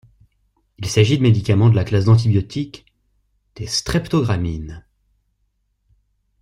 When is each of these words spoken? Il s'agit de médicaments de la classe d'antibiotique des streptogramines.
Il 0.79 0.87
s'agit 0.89 1.19
de 1.19 1.21
médicaments 1.21 1.69
de 1.69 1.75
la 1.75 1.83
classe 1.83 2.05
d'antibiotique 2.05 2.87
des 3.53 3.67
streptogramines. 3.67 4.83